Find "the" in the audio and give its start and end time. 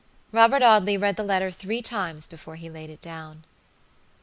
1.15-1.21